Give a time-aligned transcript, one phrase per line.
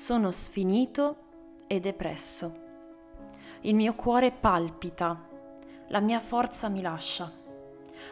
[0.00, 1.16] Sono sfinito
[1.66, 2.56] e depresso.
[3.62, 5.26] Il mio cuore palpita,
[5.88, 7.28] la mia forza mi lascia.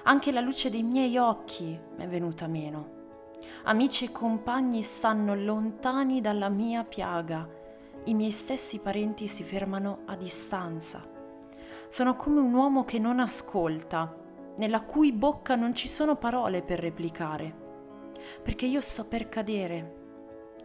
[0.03, 2.89] Anche la luce dei miei occhi è venuta meno.
[3.67, 7.49] Amici e compagni stanno lontani dalla mia piaga.
[8.07, 11.09] I miei stessi parenti si fermano a distanza.
[11.87, 14.13] Sono come un uomo che non ascolta,
[14.57, 17.55] nella cui bocca non ci sono parole per replicare.
[18.43, 19.95] Perché io sto per cadere.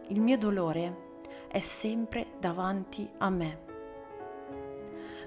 [0.08, 1.10] Il mio dolore
[1.52, 3.58] è sempre davanti a me.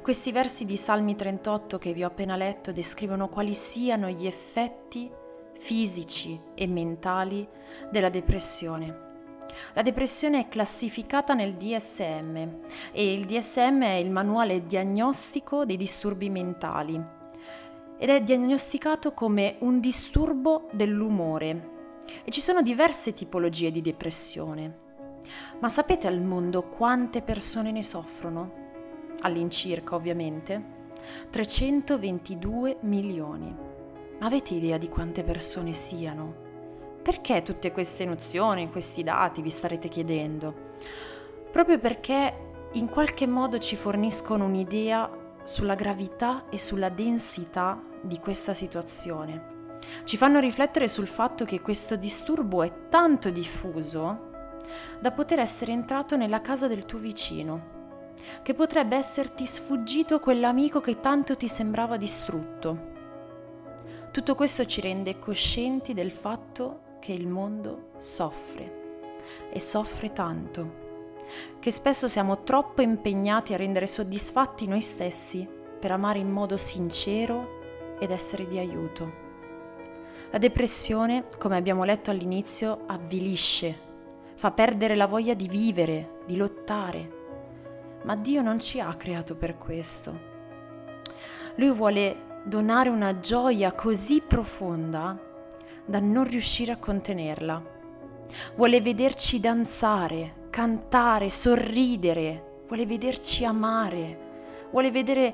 [0.02, 5.10] Questi versi di Salmi 38 che vi ho appena letto descrivono quali siano gli effetti
[5.58, 7.48] fisici e mentali
[7.92, 9.04] della depressione.
[9.74, 12.36] La depressione è classificata nel DSM
[12.92, 17.00] e il DSM è il manuale diagnostico dei disturbi mentali
[17.98, 21.74] ed è diagnosticato come un disturbo dell'umore
[22.24, 24.85] e ci sono diverse tipologie di depressione.
[25.60, 28.64] Ma sapete al mondo quante persone ne soffrono?
[29.22, 30.74] All'incirca, ovviamente.
[31.30, 33.56] 322 milioni.
[34.20, 36.44] Avete idea di quante persone siano?
[37.02, 40.74] Perché tutte queste nozioni, questi dati, vi starete chiedendo?
[41.52, 42.34] Proprio perché
[42.74, 45.10] in qualche modo ci forniscono un'idea
[45.44, 49.54] sulla gravità e sulla densità di questa situazione.
[50.04, 54.34] Ci fanno riflettere sul fatto che questo disturbo è tanto diffuso
[55.00, 61.00] da poter essere entrato nella casa del tuo vicino, che potrebbe esserti sfuggito quell'amico che
[61.00, 62.94] tanto ti sembrava distrutto.
[64.12, 68.84] Tutto questo ci rende coscienti del fatto che il mondo soffre
[69.52, 70.84] e soffre tanto,
[71.60, 75.48] che spesso siamo troppo impegnati a rendere soddisfatti noi stessi
[75.80, 79.24] per amare in modo sincero ed essere di aiuto.
[80.32, 83.85] La depressione, come abbiamo letto all'inizio, avvilisce
[84.36, 87.24] fa perdere la voglia di vivere, di lottare.
[88.04, 90.34] Ma Dio non ci ha creato per questo.
[91.56, 95.18] Lui vuole donare una gioia così profonda
[95.86, 97.74] da non riuscire a contenerla.
[98.56, 105.34] Vuole vederci danzare, cantare, sorridere, vuole vederci amare, vuole, vedere,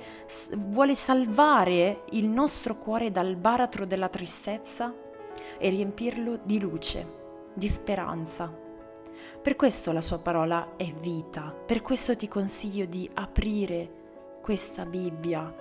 [0.57, 4.93] vuole salvare il nostro cuore dal baratro della tristezza
[5.57, 7.05] e riempirlo di luce,
[7.53, 8.69] di speranza.
[9.41, 13.99] Per questo la sua parola è vita, per questo ti consiglio di aprire
[14.41, 15.53] questa Bibbia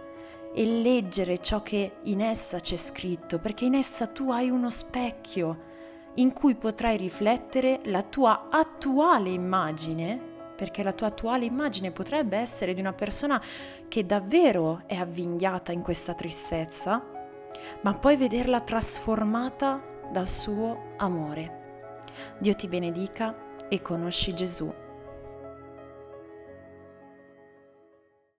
[0.52, 5.68] e leggere ciò che in essa c'è scritto, perché in essa tu hai uno specchio
[6.14, 10.18] in cui potrai riflettere la tua attuale immagine,
[10.56, 13.40] perché la tua attuale immagine potrebbe essere di una persona
[13.88, 17.02] che davvero è avvinghiata in questa tristezza,
[17.82, 21.58] ma poi vederla trasformata dal suo amore.
[22.38, 24.70] Dio ti benedica e conosci Gesù